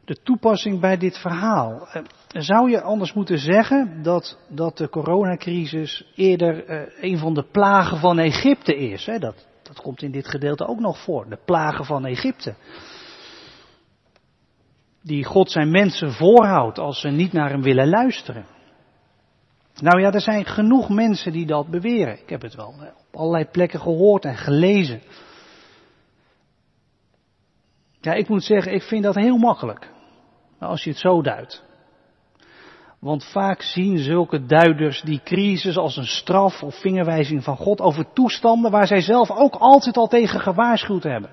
De 0.05 0.21
toepassing 0.23 0.79
bij 0.79 0.97
dit 0.97 1.17
verhaal. 1.17 1.87
Eh, 1.87 2.01
zou 2.27 2.69
je 2.69 2.81
anders 2.81 3.13
moeten 3.13 3.39
zeggen 3.39 4.03
dat, 4.03 4.37
dat 4.49 4.77
de 4.77 4.89
coronacrisis 4.89 6.11
eerder 6.15 6.69
uh, 6.69 7.03
een 7.11 7.17
van 7.17 7.33
de 7.33 7.43
plagen 7.43 7.97
van 7.97 8.19
Egypte 8.19 8.75
is? 8.75 9.05
Hè? 9.05 9.19
Dat, 9.19 9.47
dat 9.73 9.83
komt 9.83 10.01
in 10.01 10.11
dit 10.11 10.27
gedeelte 10.27 10.67
ook 10.67 10.79
nog 10.79 11.03
voor. 11.03 11.29
De 11.29 11.39
plagen 11.45 11.85
van 11.85 12.05
Egypte. 12.05 12.55
Die 15.01 15.23
God 15.23 15.51
zijn 15.51 15.71
mensen 15.71 16.11
voorhoudt 16.11 16.79
als 16.79 16.99
ze 16.99 17.09
niet 17.09 17.33
naar 17.33 17.49
hem 17.49 17.61
willen 17.61 17.89
luisteren. 17.89 18.45
Nou 19.75 20.01
ja, 20.01 20.11
er 20.11 20.21
zijn 20.21 20.45
genoeg 20.45 20.89
mensen 20.89 21.31
die 21.31 21.45
dat 21.45 21.67
beweren. 21.67 22.19
Ik 22.19 22.29
heb 22.29 22.41
het 22.41 22.55
wel 22.55 22.67
op 22.67 23.15
allerlei 23.15 23.45
plekken 23.45 23.79
gehoord 23.79 24.25
en 24.25 24.37
gelezen. 24.37 25.01
Ja, 27.99 28.13
ik 28.13 28.27
moet 28.27 28.43
zeggen, 28.43 28.73
ik 28.73 28.83
vind 28.83 29.03
dat 29.03 29.15
heel 29.15 29.37
makkelijk. 29.37 29.91
Als 30.59 30.83
je 30.83 30.89
het 30.89 30.99
zo 30.99 31.21
duidt. 31.21 31.63
Want 33.03 33.25
vaak 33.25 33.61
zien 33.61 33.97
zulke 33.97 34.45
duiders 34.45 35.01
die 35.01 35.21
crisis 35.23 35.77
als 35.77 35.97
een 35.97 36.05
straf 36.05 36.63
of 36.63 36.79
vingerwijzing 36.79 37.43
van 37.43 37.57
God 37.57 37.81
over 37.81 38.13
toestanden 38.13 38.71
waar 38.71 38.87
zij 38.87 39.01
zelf 39.01 39.31
ook 39.31 39.55
altijd 39.55 39.97
al 39.97 40.07
tegen 40.07 40.39
gewaarschuwd 40.39 41.03
hebben. 41.03 41.29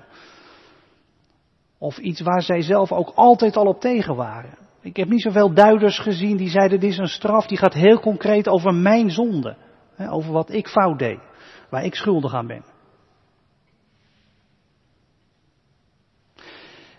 Of 1.77 1.97
iets 1.97 2.21
waar 2.21 2.41
zij 2.41 2.61
zelf 2.61 2.91
ook 2.91 3.11
altijd 3.15 3.57
al 3.57 3.65
op 3.65 3.79
tegen 3.79 4.15
waren. 4.15 4.57
Ik 4.81 4.95
heb 4.95 5.09
niet 5.09 5.21
zoveel 5.21 5.53
duiders 5.53 5.99
gezien 5.99 6.37
die 6.37 6.49
zeiden 6.49 6.79
dit 6.79 6.89
is 6.91 6.97
een 6.97 7.07
straf 7.07 7.47
die 7.47 7.57
gaat 7.57 7.73
heel 7.73 7.99
concreet 7.99 8.47
over 8.47 8.73
mijn 8.73 9.11
zonde. 9.11 9.55
Over 9.97 10.31
wat 10.31 10.53
ik 10.53 10.67
fout 10.67 10.99
deed. 10.99 11.19
Waar 11.69 11.85
ik 11.85 11.95
schuldig 11.95 12.33
aan 12.33 12.47
ben. 12.47 12.63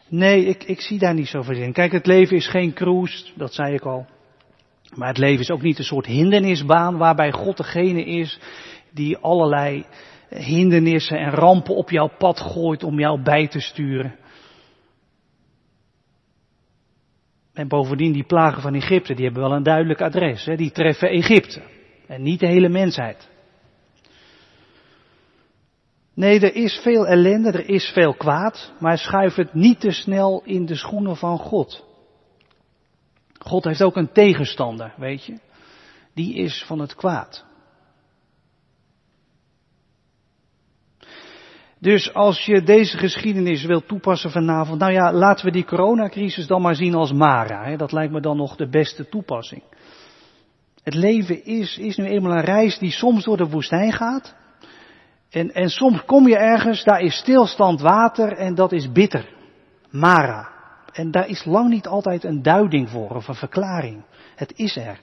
Nee, 0.08 0.44
ik, 0.44 0.64
ik 0.64 0.80
zie 0.80 0.98
daar 0.98 1.14
niet 1.14 1.28
zoveel 1.28 1.56
in. 1.56 1.72
Kijk, 1.72 1.92
het 1.92 2.06
leven 2.06 2.36
is 2.36 2.48
geen 2.48 2.72
cruise, 2.72 3.32
dat 3.36 3.54
zei 3.54 3.74
ik 3.74 3.82
al. 3.82 4.06
Maar 4.94 5.08
het 5.08 5.18
leven 5.18 5.40
is 5.40 5.50
ook 5.50 5.62
niet 5.62 5.78
een 5.78 5.84
soort 5.84 6.06
hindernisbaan 6.06 6.96
waarbij 6.96 7.32
God 7.32 7.56
degene 7.56 8.04
is 8.04 8.38
die 8.90 9.16
allerlei 9.16 9.84
hindernissen 10.28 11.18
en 11.18 11.30
rampen 11.30 11.74
op 11.74 11.90
jouw 11.90 12.10
pad 12.18 12.40
gooit 12.40 12.84
om 12.84 12.98
jou 12.98 13.22
bij 13.22 13.48
te 13.48 13.60
sturen. 13.60 14.16
En 17.52 17.68
bovendien 17.68 18.12
die 18.12 18.24
plagen 18.24 18.62
van 18.62 18.74
Egypte, 18.74 19.14
die 19.14 19.24
hebben 19.24 19.42
wel 19.42 19.52
een 19.52 19.62
duidelijk 19.62 20.00
adres. 20.00 20.44
Hè? 20.44 20.56
Die 20.56 20.70
treffen 20.70 21.08
Egypte 21.08 21.62
en 22.06 22.22
niet 22.22 22.40
de 22.40 22.46
hele 22.46 22.68
mensheid. 22.68 23.30
Nee, 26.14 26.40
er 26.40 26.54
is 26.54 26.80
veel 26.82 27.06
ellende, 27.06 27.52
er 27.52 27.68
is 27.68 27.84
veel 27.84 28.14
kwaad, 28.14 28.72
maar 28.78 28.98
schuif 28.98 29.34
het 29.34 29.54
niet 29.54 29.80
te 29.80 29.90
snel 29.90 30.42
in 30.44 30.66
de 30.66 30.74
schoenen 30.74 31.16
van 31.16 31.38
God. 31.38 31.91
God 33.44 33.64
heeft 33.64 33.82
ook 33.82 33.96
een 33.96 34.12
tegenstander, 34.12 34.94
weet 34.96 35.24
je. 35.24 35.38
Die 36.14 36.34
is 36.34 36.64
van 36.66 36.78
het 36.78 36.94
kwaad. 36.94 37.44
Dus 41.78 42.14
als 42.14 42.44
je 42.44 42.62
deze 42.62 42.98
geschiedenis 42.98 43.64
wilt 43.64 43.88
toepassen 43.88 44.30
vanavond, 44.30 44.78
nou 44.78 44.92
ja, 44.92 45.12
laten 45.12 45.44
we 45.44 45.50
die 45.50 45.64
coronacrisis 45.64 46.46
dan 46.46 46.62
maar 46.62 46.74
zien 46.74 46.94
als 46.94 47.12
Mara. 47.12 47.64
Hè? 47.64 47.76
Dat 47.76 47.92
lijkt 47.92 48.12
me 48.12 48.20
dan 48.20 48.36
nog 48.36 48.56
de 48.56 48.68
beste 48.68 49.08
toepassing. 49.08 49.62
Het 50.82 50.94
leven 50.94 51.44
is, 51.44 51.78
is 51.78 51.96
nu 51.96 52.04
eenmaal 52.04 52.32
een 52.32 52.44
reis 52.44 52.78
die 52.78 52.90
soms 52.90 53.24
door 53.24 53.36
de 53.36 53.48
woestijn 53.48 53.92
gaat. 53.92 54.34
En, 55.30 55.52
en 55.52 55.68
soms 55.68 56.04
kom 56.04 56.28
je 56.28 56.36
ergens, 56.36 56.84
daar 56.84 57.00
is 57.00 57.16
stilstand 57.16 57.80
water 57.80 58.32
en 58.32 58.54
dat 58.54 58.72
is 58.72 58.92
bitter. 58.92 59.28
Mara. 59.90 60.61
En 60.92 61.10
daar 61.10 61.28
is 61.28 61.44
lang 61.44 61.68
niet 61.68 61.86
altijd 61.86 62.24
een 62.24 62.42
duiding 62.42 62.88
voor 62.88 63.10
of 63.10 63.28
een 63.28 63.34
verklaring. 63.34 64.04
Het 64.34 64.52
is 64.56 64.76
er. 64.76 65.00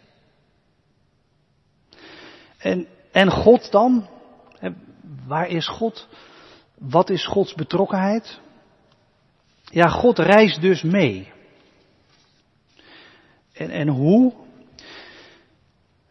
En, 2.58 2.88
en 3.12 3.32
God 3.32 3.72
dan? 3.72 4.08
Waar 5.28 5.48
is 5.48 5.68
God? 5.68 6.08
Wat 6.78 7.10
is 7.10 7.26
Gods 7.26 7.54
betrokkenheid? 7.54 8.40
Ja, 9.64 9.88
God 9.88 10.20
reist 10.20 10.62
dus 10.62 10.82
mee. 10.82 11.32
En, 13.54 13.70
en 13.70 13.88
hoe? 13.88 14.34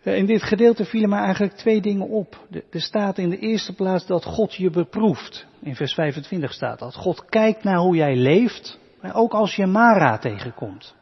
In 0.02 0.26
dit 0.26 0.42
gedeelte 0.42 0.84
vielen 0.84 1.08
mij 1.08 1.22
eigenlijk 1.22 1.52
twee 1.54 1.80
dingen 1.80 2.08
op. 2.08 2.46
Er 2.70 2.80
staat 2.80 3.18
in 3.18 3.30
de 3.30 3.38
eerste 3.38 3.74
plaats 3.74 4.06
dat 4.06 4.24
God 4.24 4.54
je 4.54 4.70
beproeft. 4.70 5.46
In 5.60 5.76
vers 5.76 5.94
25 5.94 6.52
staat 6.52 6.78
dat. 6.78 6.94
God 6.94 7.24
kijkt 7.24 7.64
naar 7.64 7.78
hoe 7.78 7.96
jij 7.96 8.16
leeft, 8.16 8.78
maar 9.00 9.14
ook 9.14 9.32
als 9.32 9.56
je 9.56 9.66
Mara 9.66 10.18
tegenkomt. 10.18 10.96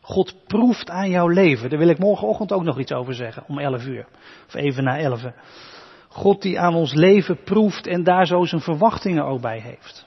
God 0.00 0.34
proeft 0.46 0.90
aan 0.90 1.10
jouw 1.10 1.28
leven. 1.28 1.70
Daar 1.70 1.78
wil 1.78 1.88
ik 1.88 1.98
morgenochtend 1.98 2.52
ook 2.52 2.62
nog 2.62 2.78
iets 2.78 2.92
over 2.92 3.14
zeggen, 3.14 3.44
om 3.48 3.58
11 3.58 3.86
uur. 3.86 4.06
Of 4.46 4.54
even 4.54 4.84
na 4.84 4.98
11. 4.98 5.22
God 6.08 6.42
die 6.42 6.60
aan 6.60 6.74
ons 6.74 6.94
leven 6.94 7.42
proeft 7.42 7.86
en 7.86 8.04
daar 8.04 8.26
zo 8.26 8.44
zijn 8.44 8.60
verwachtingen 8.60 9.24
ook 9.24 9.40
bij 9.40 9.58
heeft. 9.60 10.06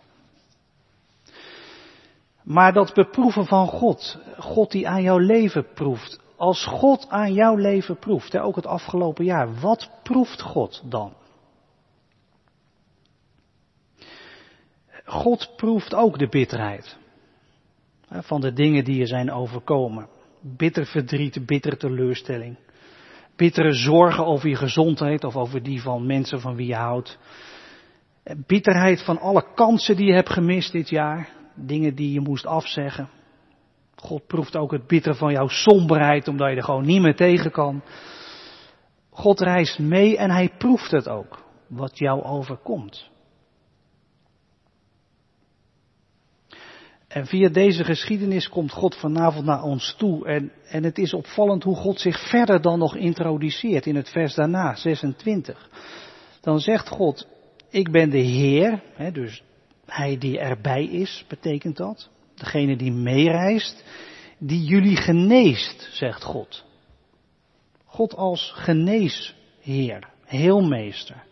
Maar 2.44 2.74
dat 2.74 2.94
beproeven 2.94 3.46
van 3.46 3.68
God, 3.68 4.20
God 4.38 4.72
die 4.72 4.88
aan 4.88 5.02
jouw 5.02 5.18
leven 5.18 5.68
proeft, 5.74 6.20
als 6.36 6.66
God 6.66 7.10
aan 7.10 7.34
jouw 7.34 7.56
leven 7.56 8.00
proeft, 8.00 8.38
ook 8.38 8.56
het 8.56 8.66
afgelopen 8.66 9.26
jaar, 9.26 9.60
wat 9.60 9.90
proeft 10.04 10.42
God 10.42 10.82
dan? 10.86 11.14
God 15.26 15.54
proeft 15.56 15.96
ook 15.96 16.18
de 16.20 16.28
bitterheid 16.28 16.98
van 18.10 18.42
de 18.42 18.54
dingen 18.54 18.84
die 18.84 18.98
je 18.98 19.06
zijn 19.06 19.32
overkomen. 19.32 20.08
Bitter 20.42 20.86
verdriet, 20.86 21.46
bittere 21.46 21.78
teleurstelling. 21.78 22.58
Bittere 23.36 23.74
zorgen 23.74 24.26
over 24.26 24.50
je 24.50 24.56
gezondheid 24.56 25.24
of 25.24 25.36
over 25.36 25.64
die 25.64 25.82
van 25.82 26.06
mensen 26.06 26.40
van 26.42 26.56
wie 26.56 26.68
je 26.68 26.76
houdt. 26.76 27.18
Bitterheid 28.48 29.04
van 29.04 29.20
alle 29.20 29.54
kansen 29.56 29.96
die 29.96 30.06
je 30.06 30.14
hebt 30.14 30.30
gemist 30.30 30.72
dit 30.72 30.90
jaar. 30.90 31.30
Dingen 31.56 31.96
die 31.96 32.12
je 32.12 32.22
moest 32.22 32.46
afzeggen. 32.46 33.10
God 33.96 34.28
proeft 34.28 34.56
ook 34.56 34.72
het 34.72 34.88
bittere 34.88 35.16
van 35.16 35.32
jouw 35.32 35.48
somberheid 35.48 36.28
omdat 36.28 36.50
je 36.50 36.56
er 36.56 36.64
gewoon 36.64 36.86
niet 36.86 37.02
meer 37.02 37.16
tegen 37.16 37.52
kan. 37.52 37.82
God 39.10 39.40
reist 39.40 39.80
mee 39.80 40.18
en 40.18 40.32
hij 40.32 40.52
proeft 40.58 40.92
het 40.92 41.10
ook. 41.10 41.44
Wat 41.68 41.98
jou 41.98 42.24
overkomt. 42.24 43.14
En 47.16 47.26
via 47.26 47.50
deze 47.50 47.84
geschiedenis 47.84 48.50
komt 48.50 48.72
God 48.72 48.96
vanavond 48.96 49.46
naar 49.46 49.64
ons 49.64 49.96
toe. 49.98 50.28
En, 50.28 50.52
en 50.68 50.84
het 50.84 50.98
is 50.98 51.14
opvallend 51.14 51.64
hoe 51.64 51.76
God 51.76 52.00
zich 52.00 52.30
verder 52.30 52.62
dan 52.62 52.80
nog 52.80 52.96
introduceert 52.96 53.86
in 53.86 53.96
het 53.96 54.10
vers 54.10 54.34
daarna, 54.34 54.76
26. 54.76 55.70
Dan 56.42 56.60
zegt 56.60 56.88
God, 56.90 57.28
ik 57.70 57.92
ben 57.92 58.10
de 58.10 58.18
Heer, 58.18 58.82
hè, 58.94 59.12
dus 59.12 59.44
hij 59.86 60.18
die 60.18 60.40
erbij 60.40 60.86
is, 60.86 61.26
betekent 61.28 61.78
dat. 61.78 62.10
Degene 62.34 62.78
die 62.78 62.92
meereist, 62.92 63.84
die 64.38 64.64
jullie 64.64 64.98
geneest, 64.98 65.90
zegt 65.92 66.24
God. 66.24 66.66
God 67.86 68.16
als 68.16 68.52
geneesheer, 68.56 70.10
heelmeester. 70.26 71.24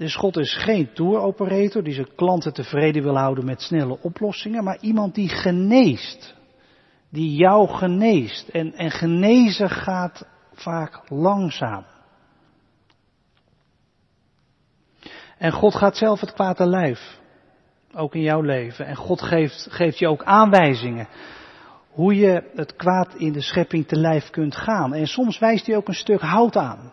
Dus 0.00 0.16
God 0.16 0.36
is 0.36 0.54
geen 0.54 0.92
tour-operator 0.92 1.82
die 1.82 1.94
zijn 1.94 2.14
klanten 2.14 2.52
tevreden 2.52 3.02
wil 3.02 3.16
houden 3.16 3.44
met 3.44 3.62
snelle 3.62 3.98
oplossingen, 4.02 4.64
maar 4.64 4.78
iemand 4.80 5.14
die 5.14 5.28
geneest. 5.28 6.34
Die 7.10 7.34
jou 7.34 7.68
geneest. 7.68 8.48
En, 8.48 8.72
en 8.72 8.90
genezen 8.90 9.70
gaat 9.70 10.26
vaak 10.52 11.02
langzaam. 11.08 11.84
En 15.38 15.52
God 15.52 15.74
gaat 15.74 15.96
zelf 15.96 16.20
het 16.20 16.32
kwaad 16.32 16.56
te 16.56 16.66
lijf. 16.66 17.18
Ook 17.94 18.14
in 18.14 18.22
jouw 18.22 18.40
leven. 18.40 18.86
En 18.86 18.96
God 18.96 19.22
geeft, 19.22 19.66
geeft 19.70 19.98
je 19.98 20.08
ook 20.08 20.24
aanwijzingen. 20.24 21.08
Hoe 21.90 22.14
je 22.14 22.50
het 22.54 22.76
kwaad 22.76 23.14
in 23.14 23.32
de 23.32 23.42
schepping 23.42 23.86
te 23.86 23.96
lijf 23.96 24.30
kunt 24.30 24.56
gaan. 24.56 24.94
En 24.94 25.06
soms 25.06 25.38
wijst 25.38 25.66
hij 25.66 25.76
ook 25.76 25.88
een 25.88 25.94
stuk 25.94 26.20
hout 26.20 26.56
aan. 26.56 26.92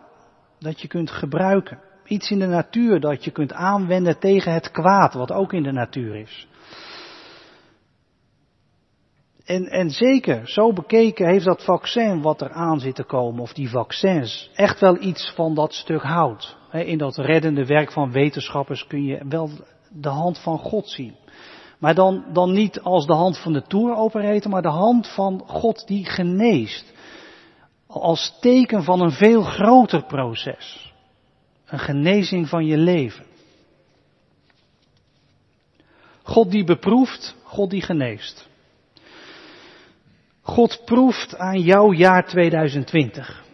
Dat 0.58 0.80
je 0.80 0.88
kunt 0.88 1.10
gebruiken. 1.10 1.86
Iets 2.08 2.30
in 2.30 2.38
de 2.38 2.46
natuur 2.46 3.00
dat 3.00 3.24
je 3.24 3.30
kunt 3.30 3.52
aanwenden 3.52 4.18
tegen 4.18 4.52
het 4.52 4.70
kwaad, 4.70 5.14
wat 5.14 5.32
ook 5.32 5.52
in 5.52 5.62
de 5.62 5.72
natuur 5.72 6.16
is. 6.16 6.48
En, 9.44 9.64
en 9.64 9.90
zeker, 9.90 10.48
zo 10.48 10.72
bekeken 10.72 11.26
heeft 11.26 11.44
dat 11.44 11.64
vaccin 11.64 12.22
wat 12.22 12.40
er 12.40 12.52
aan 12.52 12.80
zit 12.80 12.94
te 12.94 13.04
komen, 13.04 13.42
of 13.42 13.52
die 13.52 13.70
vaccins, 13.70 14.50
echt 14.54 14.80
wel 14.80 15.02
iets 15.02 15.32
van 15.34 15.54
dat 15.54 15.74
stuk 15.74 16.02
hout. 16.02 16.56
In 16.72 16.98
dat 16.98 17.16
reddende 17.16 17.66
werk 17.66 17.92
van 17.92 18.12
wetenschappers 18.12 18.86
kun 18.86 19.04
je 19.04 19.24
wel 19.28 19.50
de 19.90 20.08
hand 20.08 20.38
van 20.38 20.58
God 20.58 20.88
zien. 20.88 21.14
Maar 21.78 21.94
dan, 21.94 22.24
dan 22.32 22.52
niet 22.52 22.80
als 22.80 23.06
de 23.06 23.14
hand 23.14 23.38
van 23.38 23.52
de 23.52 23.62
tour 23.62 23.94
operator, 23.94 24.50
maar 24.50 24.62
de 24.62 24.68
hand 24.68 25.08
van 25.08 25.42
God 25.46 25.86
die 25.86 26.04
geneest. 26.04 26.92
Als 27.86 28.38
teken 28.40 28.82
van 28.82 29.00
een 29.00 29.12
veel 29.12 29.42
groter 29.42 30.04
proces. 30.04 30.87
Een 31.68 31.78
genezing 31.78 32.48
van 32.48 32.66
je 32.66 32.76
leven. 32.76 33.24
God 36.22 36.50
die 36.50 36.64
beproeft, 36.64 37.36
God 37.42 37.70
die 37.70 37.82
geneest. 37.82 38.48
God 40.40 40.82
proeft 40.84 41.36
aan 41.36 41.60
jouw 41.60 41.92
jaar 41.92 42.26
2020. 42.26 43.44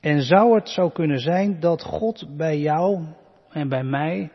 En 0.00 0.22
zou 0.22 0.54
het 0.54 0.68
zo 0.68 0.88
kunnen 0.88 1.18
zijn 1.18 1.60
dat 1.60 1.82
God 1.82 2.36
bij 2.36 2.58
jou 2.58 3.04
en 3.50 3.68
bij 3.68 3.84
mij 3.84 4.30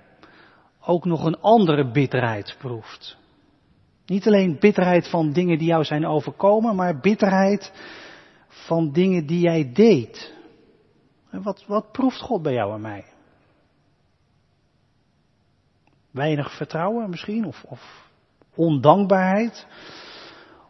ook 0.81 1.05
nog 1.05 1.25
een 1.25 1.39
andere 1.39 1.91
bitterheid 1.91 2.55
proeft? 2.57 3.17
Niet 4.05 4.27
alleen 4.27 4.57
bitterheid 4.59 5.09
van 5.09 5.33
dingen 5.33 5.57
die 5.57 5.67
jou 5.67 5.83
zijn 5.83 6.05
overkomen, 6.05 6.75
maar 6.75 6.99
bitterheid 6.99 7.71
van 8.47 8.91
dingen 8.91 9.25
die 9.25 9.39
jij 9.39 9.71
deed. 9.73 10.34
Wat, 11.43 11.65
wat 11.67 11.91
proeft 11.91 12.21
God 12.21 12.41
bij 12.41 12.53
jou 12.53 12.73
en 12.73 12.81
mij? 12.81 13.05
Weinig 16.11 16.55
vertrouwen 16.57 17.09
misschien, 17.09 17.45
of, 17.45 17.63
of 17.67 18.09
ondankbaarheid? 18.55 19.67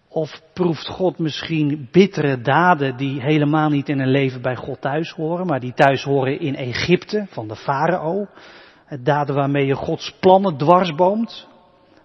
Of 0.07 0.41
proeft 0.53 0.88
God 0.88 1.17
misschien 1.17 1.87
bittere 1.92 2.42
daden 2.42 2.98
die 2.98 3.22
helemaal 3.22 3.70
niet 3.70 3.90
in 3.90 4.00
een 4.00 4.11
leven 4.11 4.42
bij 4.42 4.55
God 4.55 4.81
thuis 4.81 5.11
horen, 5.11 5.46
maar 5.46 5.59
die 5.59 5.74
thuis 5.74 6.03
horen 6.03 6.40
in 6.40 6.55
Egypte 6.55 7.25
van 7.29 7.48
de 7.48 7.55
farao? 7.55 8.27
Daden 9.00 9.35
waarmee 9.35 9.66
je 9.66 9.75
Gods 9.75 10.16
plannen 10.20 10.57
dwarsboomt 10.57 11.48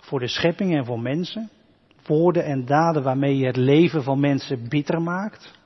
voor 0.00 0.18
de 0.18 0.28
schepping 0.28 0.76
en 0.76 0.85
voor 0.85 1.00
mensen. 1.00 1.50
Woorden 2.06 2.44
en 2.44 2.64
daden 2.64 3.02
waarmee 3.02 3.37
je 3.37 3.46
het 3.46 3.56
leven 3.56 4.02
van 4.02 4.20
mensen 4.20 4.68
bitter 4.68 5.02
maakt. 5.02 5.60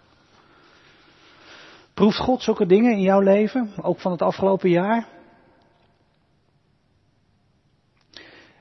Proeft 1.95 2.19
God 2.19 2.43
zulke 2.43 2.67
dingen 2.67 2.93
in 2.93 3.01
jouw 3.01 3.21
leven, 3.21 3.71
ook 3.83 4.01
van 4.01 4.13
het 4.13 4.23
afgelopen 4.23 4.71
jaar? 4.71 5.09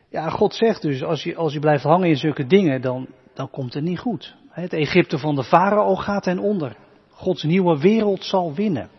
Ja, 0.10 0.30
God 0.30 0.54
zegt 0.54 0.82
dus, 0.82 1.04
als 1.04 1.24
je, 1.24 1.36
als 1.36 1.54
je 1.54 1.60
blijft 1.60 1.84
hangen 1.84 2.08
in 2.08 2.18
zulke 2.18 2.46
dingen, 2.46 2.82
dan, 2.82 3.08
dan 3.34 3.50
komt 3.50 3.74
het 3.74 3.84
niet 3.84 4.00
goed. 4.00 4.36
Het 4.50 4.74
Egypte 4.74 5.18
van 5.18 5.36
de 5.36 5.44
farao 5.44 5.96
gaat 5.96 6.24
ten 6.24 6.40
onder. 6.40 6.78
Gods 7.10 7.44
nieuwe 7.44 7.80
wereld 7.80 8.24
zal 8.24 8.54
winnen. 8.54 8.90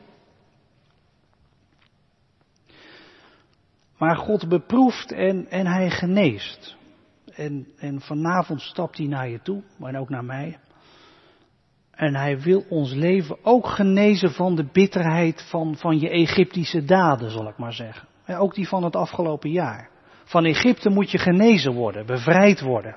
Maar 3.99 4.17
God 4.17 4.49
beproeft 4.49 5.13
en, 5.13 5.47
en 5.51 5.67
hij 5.67 5.91
geneest. 5.91 6.77
En, 7.35 7.69
en 7.77 8.01
vanavond 8.01 8.61
stapt 8.61 8.99
hij 8.99 9.07
naar 9.07 9.29
je 9.29 9.43
toe, 9.43 9.63
maar 9.79 9.95
ook 9.95 10.09
naar 10.09 10.25
mij. 10.25 10.59
En 11.95 12.17
hij 12.17 12.41
wil 12.41 12.65
ons 12.69 12.93
leven 12.93 13.37
ook 13.43 13.67
genezen 13.67 14.33
van 14.33 14.57
de 14.57 14.69
bitterheid 14.73 15.43
van, 15.49 15.77
van 15.77 15.99
je 15.99 16.11
Egyptische 16.11 16.85
daden, 16.85 17.31
zal 17.31 17.49
ik 17.49 17.59
maar 17.59 17.73
zeggen. 17.73 18.09
ook 18.27 18.55
die 18.55 18.69
van 18.69 18.85
het 18.85 18.97
afgelopen 18.97 19.51
jaar. 19.51 19.89
Van 20.25 20.45
Egypte 20.45 20.91
moet 20.91 21.11
je 21.11 21.19
genezen 21.19 21.73
worden, 21.73 22.07
bevrijd 22.07 22.61
worden. 22.61 22.97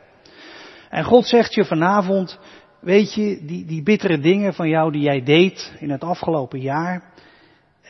En 0.90 1.04
God 1.04 1.26
zegt 1.26 1.54
je 1.54 1.66
vanavond, 1.66 2.40
weet 2.80 3.14
je, 3.14 3.46
die, 3.46 3.66
die 3.66 3.84
bittere 3.84 4.20
dingen 4.20 4.54
van 4.54 4.70
jou 4.70 4.92
die 4.92 5.02
jij 5.02 5.24
deed 5.24 5.74
in 5.80 5.90
het 5.90 6.04
afgelopen 6.04 6.60
jaar, 6.60 7.04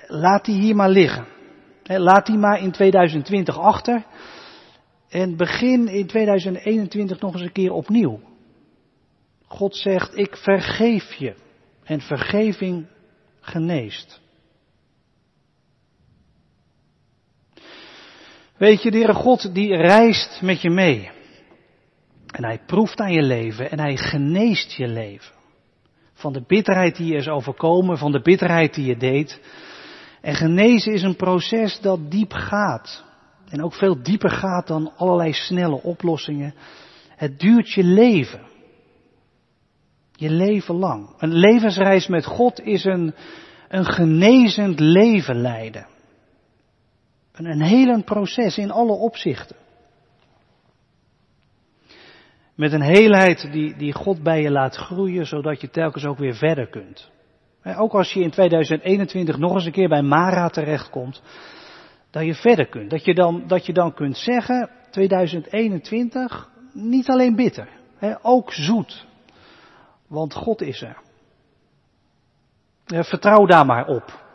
laat 0.07 0.45
die 0.45 0.61
hier 0.61 0.75
maar 0.75 0.89
liggen. 0.89 1.25
Laat 1.83 2.25
die 2.25 2.37
maar 2.37 2.59
in 2.59 2.71
2020 2.71 3.59
achter. 3.59 4.05
En 5.09 5.37
begin 5.37 5.87
in 5.87 6.07
2021 6.07 7.19
nog 7.19 7.33
eens 7.33 7.41
een 7.41 7.51
keer 7.51 7.71
opnieuw. 7.71 8.19
God 9.47 9.75
zegt, 9.75 10.17
ik 10.17 10.37
vergeef 10.37 11.13
je. 11.13 11.35
En 11.83 12.01
vergeving 12.01 12.87
geneest. 13.39 14.21
Weet 18.57 18.83
je, 18.83 18.91
de 18.91 19.13
God 19.13 19.53
die 19.53 19.75
reist 19.75 20.41
met 20.41 20.61
je 20.61 20.69
mee. 20.69 21.09
En 22.31 22.43
hij 22.43 22.59
proeft 22.65 22.99
aan 22.99 23.13
je 23.13 23.21
leven 23.21 23.71
en 23.71 23.79
hij 23.79 23.97
geneest 23.97 24.71
je 24.71 24.87
leven. 24.87 25.35
Van 26.13 26.33
de 26.33 26.43
bitterheid 26.47 26.95
die 26.95 27.07
je 27.07 27.17
is 27.17 27.27
overkomen, 27.27 27.97
van 27.97 28.11
de 28.11 28.21
bitterheid 28.21 28.73
die 28.73 28.85
je 28.85 28.97
deed. 28.97 29.41
En 30.21 30.35
genezen 30.35 30.93
is 30.93 31.01
een 31.01 31.15
proces 31.15 31.79
dat 31.79 32.11
diep 32.11 32.33
gaat. 32.33 33.03
En 33.49 33.63
ook 33.63 33.73
veel 33.73 34.03
dieper 34.03 34.31
gaat 34.31 34.67
dan 34.67 34.91
allerlei 34.95 35.33
snelle 35.33 35.81
oplossingen. 35.81 36.53
Het 37.15 37.39
duurt 37.39 37.71
je 37.71 37.83
leven. 37.83 38.41
Je 40.19 40.29
leven 40.29 40.75
lang. 40.75 41.09
Een 41.17 41.33
levensreis 41.33 42.07
met 42.07 42.25
God 42.25 42.61
is 42.61 42.83
een, 42.83 43.13
een 43.67 43.85
genezend 43.85 44.79
leven 44.79 45.41
leiden. 45.41 45.87
Een, 47.31 47.45
een 47.45 47.61
helend 47.61 48.05
proces 48.05 48.57
in 48.57 48.71
alle 48.71 48.91
opzichten. 48.91 49.55
Met 52.55 52.71
een 52.71 52.81
heelheid 52.81 53.51
die, 53.51 53.75
die 53.75 53.93
God 53.93 54.23
bij 54.23 54.41
je 54.41 54.51
laat 54.51 54.75
groeien, 54.75 55.25
zodat 55.25 55.61
je 55.61 55.69
telkens 55.69 56.05
ook 56.05 56.17
weer 56.17 56.35
verder 56.35 56.67
kunt. 56.67 57.11
Ook 57.63 57.93
als 57.93 58.13
je 58.13 58.21
in 58.21 58.31
2021 58.31 59.37
nog 59.37 59.53
eens 59.53 59.65
een 59.65 59.71
keer 59.71 59.89
bij 59.89 60.01
Mara 60.01 60.49
terechtkomt, 60.49 61.21
dat 62.11 62.25
je 62.25 62.33
verder 62.33 62.67
kunt. 62.67 62.89
Dat 62.89 63.05
je 63.05 63.13
dan, 63.13 63.43
dat 63.47 63.65
je 63.65 63.73
dan 63.73 63.93
kunt 63.93 64.17
zeggen, 64.17 64.69
2021, 64.91 66.49
niet 66.73 67.09
alleen 67.09 67.35
bitter, 67.35 67.67
ook 68.21 68.53
zoet. 68.53 69.06
Want 70.07 70.33
God 70.33 70.61
is 70.61 70.81
er. 70.81 70.97
Vertrouw 72.85 73.45
daar 73.45 73.65
maar 73.65 73.87
op. 73.87 74.25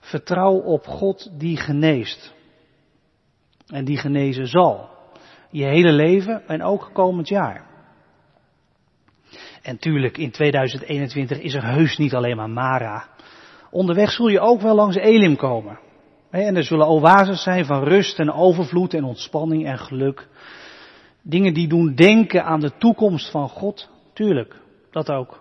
Vertrouw 0.00 0.54
op 0.54 0.86
God 0.86 1.30
die 1.38 1.56
geneest. 1.56 2.34
En 3.66 3.84
die 3.84 3.96
genezen 3.96 4.46
zal. 4.46 4.88
Je 5.50 5.64
hele 5.64 5.92
leven 5.92 6.48
en 6.48 6.62
ook 6.62 6.90
komend 6.92 7.28
jaar. 7.28 7.66
En 9.62 9.78
tuurlijk, 9.78 10.18
in 10.18 10.30
2021 10.30 11.40
is 11.40 11.54
er 11.54 11.64
heus 11.64 11.96
niet 11.96 12.14
alleen 12.14 12.36
maar 12.36 12.50
Mara. 12.50 13.08
Onderweg 13.70 14.10
zul 14.10 14.28
je 14.28 14.40
ook 14.40 14.60
wel 14.60 14.74
langs 14.74 14.96
Elim 14.96 15.36
komen. 15.36 15.78
En 16.30 16.56
er 16.56 16.64
zullen 16.64 16.88
oases 16.88 17.42
zijn 17.42 17.64
van 17.64 17.82
rust 17.82 18.18
en 18.18 18.32
overvloed 18.32 18.94
en 18.94 19.04
ontspanning 19.04 19.66
en 19.66 19.78
geluk. 19.78 20.28
Dingen 21.22 21.54
die 21.54 21.68
doen 21.68 21.94
denken 21.94 22.44
aan 22.44 22.60
de 22.60 22.76
toekomst 22.78 23.30
van 23.30 23.48
God. 23.48 23.88
Tuurlijk, 24.12 24.56
dat 24.96 25.10
ook. 25.10 25.40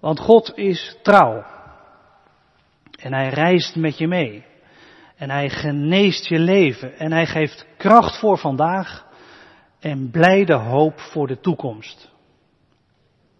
Want 0.00 0.20
God 0.20 0.56
is 0.56 0.96
trouw. 1.02 1.44
En 2.98 3.12
hij 3.12 3.28
reist 3.28 3.76
met 3.76 3.98
je 3.98 4.06
mee. 4.06 4.44
En 5.16 5.30
hij 5.30 5.50
geneest 5.50 6.28
je 6.28 6.38
leven. 6.38 6.98
En 6.98 7.12
hij 7.12 7.26
geeft 7.26 7.66
kracht 7.76 8.18
voor 8.18 8.38
vandaag 8.38 9.06
en 9.80 10.10
blijde 10.10 10.54
hoop 10.54 11.00
voor 11.00 11.26
de 11.26 11.40
toekomst. 11.40 12.10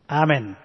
Amen. 0.06 0.56